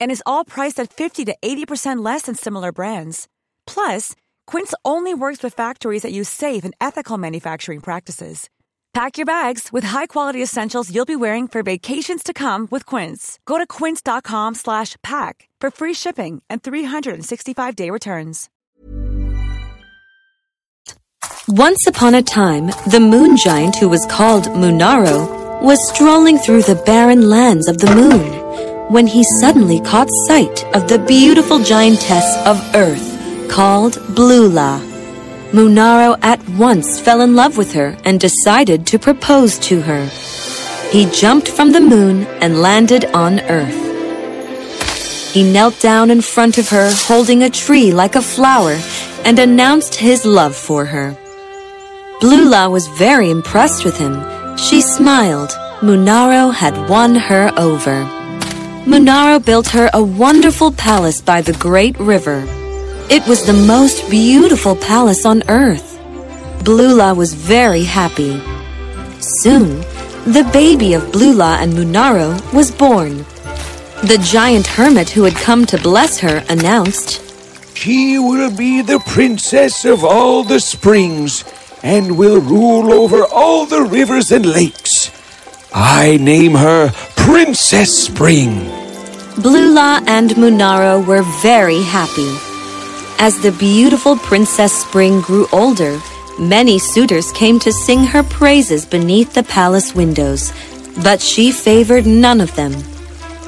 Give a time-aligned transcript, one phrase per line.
[0.00, 3.28] And is all priced at 50 to 80% less than similar brands.
[3.66, 4.14] Plus,
[4.46, 8.48] Quince only works with factories that use safe and ethical manufacturing practices.
[8.96, 13.38] Pack your bags with high-quality essentials you'll be wearing for vacations to come with Quince.
[13.44, 18.48] Go to quince.com slash pack for free shipping and 365-day returns.
[21.46, 26.82] Once upon a time, the moon giant who was called Munaro was strolling through the
[26.86, 28.35] barren lands of the moon
[28.88, 34.80] when he suddenly caught sight of the beautiful giantess of Earth called Blula.
[35.50, 40.06] Munaro at once fell in love with her and decided to propose to her.
[40.90, 43.82] He jumped from the moon and landed on Earth.
[45.32, 48.78] He knelt down in front of her, holding a tree like a flower,
[49.24, 51.16] and announced his love for her.
[52.20, 54.16] Blula was very impressed with him.
[54.56, 55.50] She smiled.
[55.82, 58.15] Munaro had won her over.
[58.86, 62.44] Munaro built her a wonderful palace by the great river.
[63.10, 65.98] It was the most beautiful palace on earth.
[66.60, 68.40] Blula was very happy.
[69.18, 69.80] Soon,
[70.24, 73.18] the baby of Blula and Munaro was born.
[74.06, 77.20] The giant hermit who had come to bless her announced,
[77.76, 81.42] She will be the princess of all the springs
[81.82, 85.10] and will rule over all the rivers and lakes.
[85.74, 88.75] I name her Princess Spring.
[89.36, 92.38] Blula and Munaro were very happy.
[93.18, 96.00] As the beautiful Princess Spring grew older,
[96.38, 100.54] many suitors came to sing her praises beneath the palace windows,
[101.04, 102.72] but she favored none of them.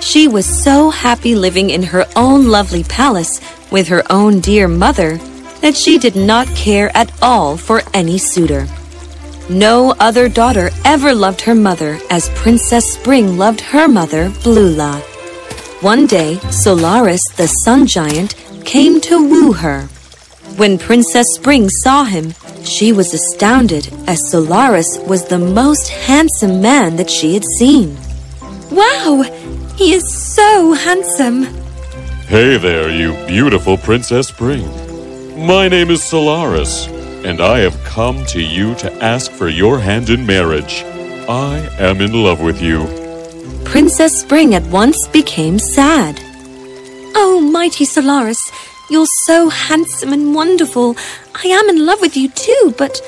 [0.00, 3.38] She was so happy living in her own lovely palace
[3.70, 5.18] with her own dear mother
[5.60, 8.66] that she did not care at all for any suitor.
[9.50, 15.13] No other daughter ever loved her mother as Princess Spring loved her mother, Blula.
[15.84, 19.82] One day, Solaris, the sun giant, came to woo her.
[20.56, 22.32] When Princess Spring saw him,
[22.64, 27.98] she was astounded as Solaris was the most handsome man that she had seen.
[28.70, 29.24] Wow!
[29.76, 31.44] He is so handsome!
[32.28, 34.64] Hey there, you beautiful Princess Spring.
[35.46, 36.86] My name is Solaris,
[37.26, 40.82] and I have come to you to ask for your hand in marriage.
[41.28, 43.03] I am in love with you.
[43.64, 46.20] Princess Spring at once became sad.
[47.16, 48.40] Oh, mighty Solaris,
[48.88, 50.96] you're so handsome and wonderful.
[51.34, 53.00] I am in love with you too, but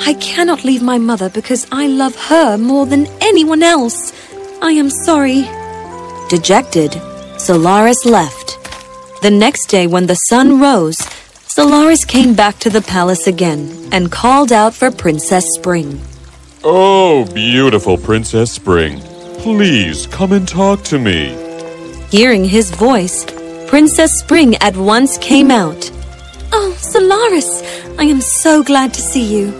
[0.00, 4.12] I cannot leave my mother because I love her more than anyone else.
[4.62, 5.42] I am sorry.
[6.28, 7.00] Dejected,
[7.38, 8.58] Solaris left.
[9.22, 10.98] The next day, when the sun rose,
[11.46, 16.00] Solaris came back to the palace again and called out for Princess Spring.
[16.62, 19.02] Oh, beautiful Princess Spring.
[19.44, 21.36] Please come and talk to me.
[22.10, 23.26] Hearing his voice,
[23.68, 25.90] Princess Spring at once came out.
[26.50, 27.60] Oh, Solaris,
[27.98, 29.52] I am so glad to see you.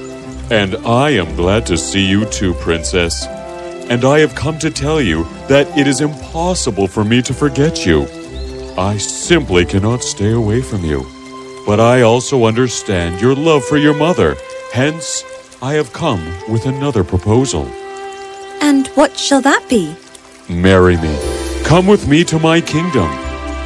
[0.51, 3.27] And I am glad to see you too, Princess.
[3.91, 7.85] And I have come to tell you that it is impossible for me to forget
[7.85, 8.07] you.
[8.79, 11.05] I simply cannot stay away from you.
[11.67, 14.35] But I also understand your love for your mother.
[14.73, 15.23] Hence,
[15.61, 17.71] I have come with another proposal.
[18.67, 19.95] And what shall that be?
[20.49, 21.15] Marry me.
[21.65, 23.11] Come with me to my kingdom.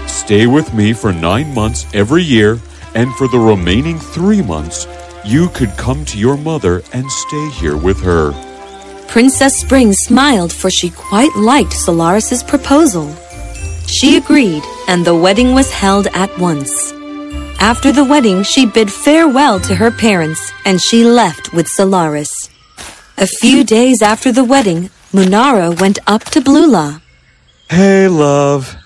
[0.08, 2.58] Stay with me for nine months every year,
[2.96, 4.88] and for the remaining three months,
[5.24, 8.32] you could come to your mother and stay here with her.
[9.06, 13.14] Princess Spring smiled for she quite liked Solaris's proposal.
[13.86, 16.92] She agreed, and the wedding was held at once.
[17.60, 22.37] After the wedding, she bid farewell to her parents, and she left with Solaris.
[23.20, 27.02] A few days after the wedding, Munaro went up to Blula.
[27.68, 28.76] Hey, love.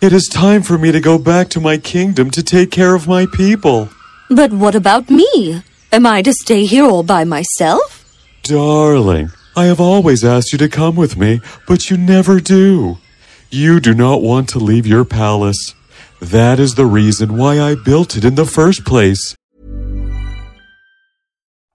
[0.00, 3.06] It is time for me to go back to my kingdom to take care of
[3.06, 3.90] my people.
[4.30, 5.62] But what about me?
[5.92, 8.02] Am I to stay here all by myself?
[8.42, 12.96] Darling, I have always asked you to come with me, but you never do.
[13.50, 15.74] You do not want to leave your palace.
[16.18, 19.36] That is the reason why I built it in the first place.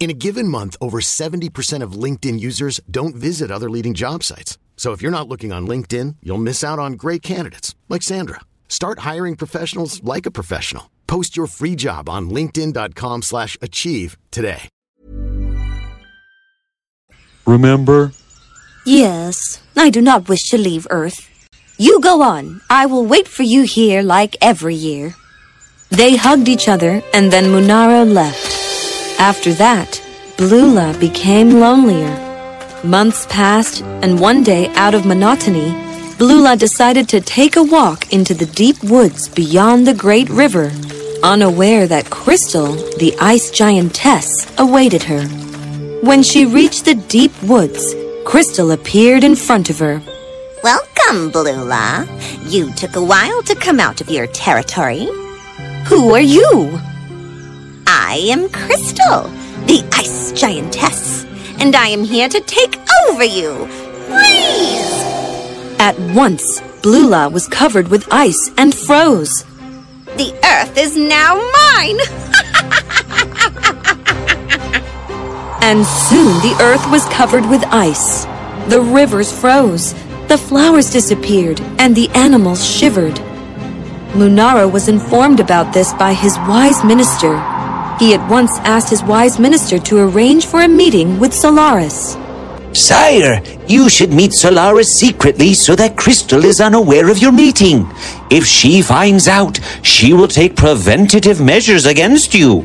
[0.00, 4.56] In a given month, over 70% of LinkedIn users don't visit other leading job sites.
[4.76, 8.40] So if you're not looking on LinkedIn, you'll miss out on great candidates like Sandra.
[8.68, 10.88] Start hiring professionals like a professional.
[11.08, 14.68] Post your free job on linkedin.com/achieve slash achieve today.
[17.46, 18.12] Remember?
[18.84, 21.26] Yes, I do not wish to leave Earth.
[21.78, 22.60] You go on.
[22.70, 25.14] I will wait for you here like every year.
[25.90, 28.57] They hugged each other, and then Munaro left.
[29.18, 30.00] After that,
[30.36, 32.14] Blula became lonelier.
[32.84, 35.70] Months passed, and one day, out of monotony,
[36.18, 40.70] Blula decided to take a walk into the deep woods beyond the great river,
[41.24, 45.24] unaware that Crystal, the ice giantess, awaited her.
[46.00, 50.00] When she reached the deep woods, Crystal appeared in front of her.
[50.62, 52.06] Welcome, Blula.
[52.48, 55.08] You took a while to come out of your territory.
[55.86, 56.78] Who are you?
[58.10, 59.24] I am Crystal,
[59.66, 61.26] the ice giantess,
[61.60, 63.66] and I am here to take over you.
[64.06, 65.02] Freeze!
[65.78, 69.44] At once, Blula was covered with ice and froze.
[70.16, 71.98] The earth is now mine!
[75.60, 78.24] And soon the earth was covered with ice.
[78.70, 79.92] The rivers froze,
[80.28, 83.16] the flowers disappeared, and the animals shivered.
[84.14, 87.36] Munaro was informed about this by his wise minister.
[87.98, 92.16] He at once asked his wise minister to arrange for a meeting with Solaris.
[92.72, 97.90] Sire, you should meet Solaris secretly so that Crystal is unaware of your meeting.
[98.30, 102.60] If she finds out, she will take preventative measures against you.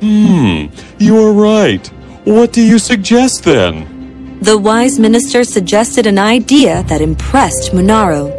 [0.00, 0.66] Hmm,
[0.98, 1.86] you're right.
[2.24, 4.38] What do you suggest then?
[4.40, 8.32] The wise minister suggested an idea that impressed Munaro.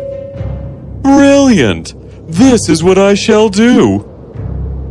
[1.03, 1.93] Brilliant!
[2.27, 4.14] This is what I shall do.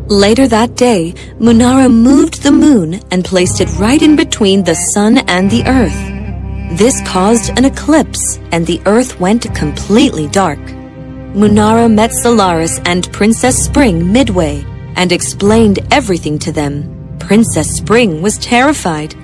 [0.09, 5.19] Later that day, Munaro moved the moon and placed it right in between the sun
[5.29, 6.79] and the earth.
[6.79, 10.59] This caused an eclipse, and the earth went completely dark.
[10.59, 14.63] Munaro met Solaris and Princess Spring midway
[14.97, 17.17] and explained everything to them.
[17.19, 19.15] Princess Spring was terrified.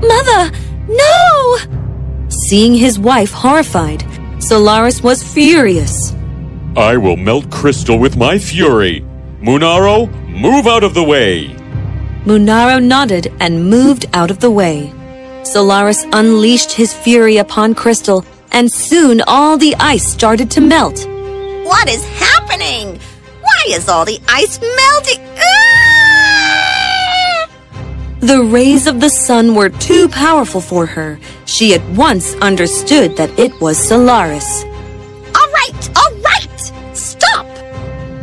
[0.00, 0.50] Mother,
[0.88, 1.58] no!
[2.28, 4.02] Seeing his wife horrified,
[4.42, 6.14] Solaris was furious.
[6.74, 9.04] I will melt Crystal with my fury.
[9.42, 11.48] Munaro, move out of the way.
[12.24, 14.92] Munaro nodded and moved out of the way.
[15.42, 21.04] Solaris unleashed his fury upon Crystal, and soon all the ice started to melt.
[21.64, 23.00] What is happening?
[23.40, 25.20] Why is all the ice melting?
[25.38, 27.48] Ah!
[28.20, 31.18] The rays of the sun were too powerful for her.
[31.46, 34.62] She at once understood that it was Solaris.
[35.34, 36.12] All right, all right!
[36.12, 36.21] Stop!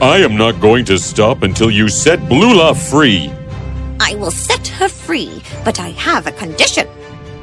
[0.02, 3.30] I am not going to stop until you set Blula free.
[4.00, 6.88] I will set her free, but I have a condition.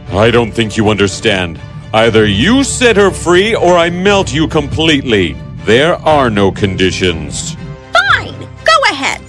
[0.09, 1.61] I don't think you understand.
[1.93, 5.35] Either you set her free or I melt you completely.
[5.67, 7.55] There are no conditions.
[7.93, 9.21] Fine, go ahead.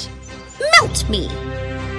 [0.79, 1.27] Melt me.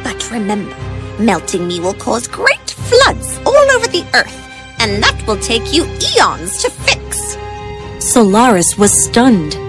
[0.02, 0.74] But remember,
[1.20, 4.48] melting me will cause great floods all over the earth,
[4.80, 7.36] and that will take you eons to fix.
[7.98, 9.67] Solaris was stunned.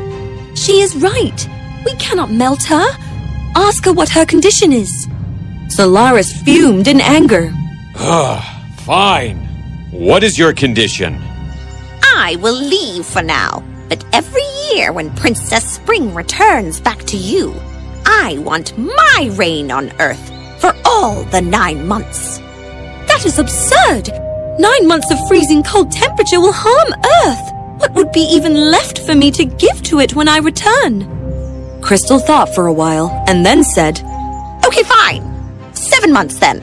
[0.59, 1.49] She is right.
[1.85, 2.85] We cannot melt her.
[3.55, 5.07] Ask her what her condition is.
[5.69, 7.53] Solaris fumed in anger.
[7.95, 8.43] Ah,
[8.79, 9.37] fine.
[9.91, 11.17] What is your condition?
[12.03, 17.53] I will leave for now, but every year when Princess Spring returns back to you,
[18.05, 22.39] I want my reign on Earth for all the nine months.
[23.07, 24.09] That is absurd.
[24.59, 26.93] Nine months of freezing cold temperature will harm
[27.25, 27.58] Earth.
[27.79, 31.07] What would be even left for me to give to it when I return?
[31.81, 33.99] Crystal thought for a while and then said,
[34.65, 35.23] Okay, fine.
[35.73, 36.59] Seven months then.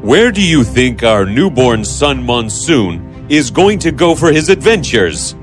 [0.00, 5.34] Where do you think our newborn son Monsoon is going to go for his adventures?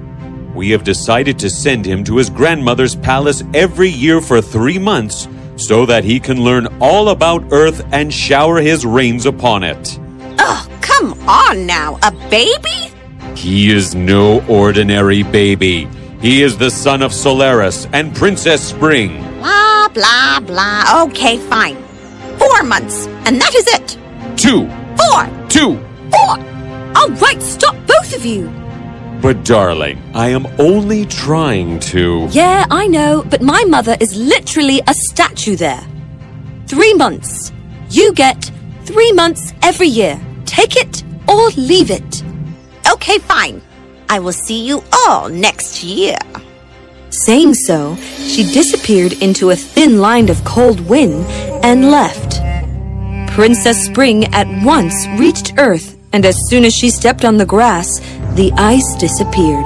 [0.55, 5.27] We have decided to send him to his grandmother's palace every year for three months
[5.55, 9.99] so that he can learn all about Earth and shower his rains upon it.
[10.39, 12.91] Oh, come on now, a baby?
[13.39, 15.87] He is no ordinary baby.
[16.21, 19.23] He is the son of Solaris and Princess Spring.
[19.39, 21.03] Blah, blah, blah.
[21.05, 21.77] Okay, fine.
[22.37, 23.97] Four months, and that is it.
[24.37, 24.67] Two,
[24.99, 25.77] Four, two.
[26.11, 26.35] four.
[26.97, 28.51] All right, stop both of you.
[29.21, 32.27] But darling, I am only trying to.
[32.31, 35.81] Yeah, I know, but my mother is literally a statue there.
[36.67, 37.53] Three months.
[37.89, 38.51] You get
[38.83, 40.19] three months every year.
[40.45, 42.23] Take it or leave it.
[43.09, 43.61] Okay, fine.
[44.07, 46.15] I will see you all next year.
[47.09, 51.25] Saying so, she disappeared into a thin line of cold wind
[51.65, 52.39] and left.
[53.33, 57.97] Princess Spring at once reached Earth, and as soon as she stepped on the grass,
[58.35, 59.65] the ice disappeared.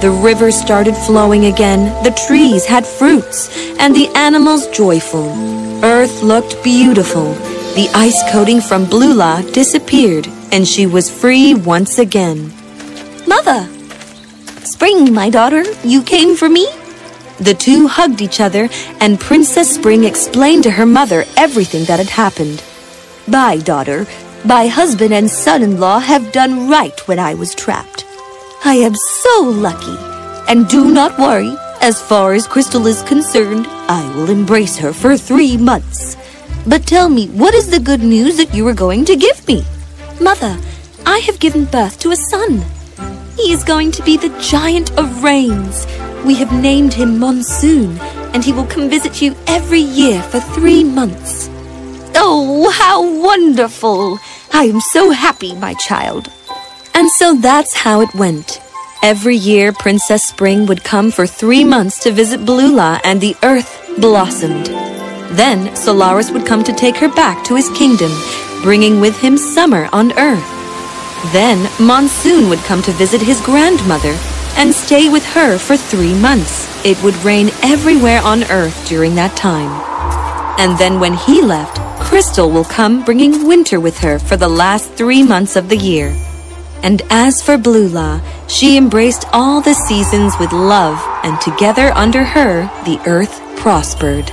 [0.00, 5.28] The river started flowing again, the trees had fruits, and the animals joyful.
[5.84, 7.34] Earth looked beautiful.
[7.74, 12.57] The ice coating from Blula disappeared, and she was free once again.
[13.28, 13.68] Mother!
[14.64, 16.66] Spring, my daughter, you came for me?
[17.40, 18.70] The two hugged each other,
[19.00, 22.62] and Princess Spring explained to her mother everything that had happened.
[23.26, 24.06] My daughter,
[24.46, 28.06] my husband and son-in-law have done right when I was trapped.
[28.64, 29.98] I am so lucky.
[30.48, 35.18] And do not worry, as far as Crystal is concerned, I will embrace her for
[35.18, 36.16] three months.
[36.66, 39.64] But tell me, what is the good news that you are going to give me?
[40.18, 40.58] Mother,
[41.04, 42.64] I have given birth to a son.
[43.38, 45.86] He is going to be the giant of rains.
[46.26, 47.96] We have named him Monsoon,
[48.34, 51.48] and he will come visit you every year for three months.
[52.16, 54.18] Oh, how wonderful!
[54.52, 56.32] I am so happy, my child.
[56.94, 58.60] And so that's how it went.
[59.04, 63.88] Every year, Princess Spring would come for three months to visit Blula, and the earth
[64.00, 64.66] blossomed.
[65.36, 68.10] Then Solaris would come to take her back to his kingdom,
[68.62, 70.57] bringing with him summer on earth.
[71.26, 74.16] Then Monsoon would come to visit his grandmother
[74.56, 76.66] and stay with her for three months.
[76.84, 79.70] It would rain everywhere on earth during that time.
[80.58, 84.92] And then when he left, Crystal will come bringing winter with her for the last
[84.92, 86.16] three months of the year.
[86.82, 92.62] And as for Blula, she embraced all the seasons with love, and together under her,
[92.84, 94.32] the earth prospered.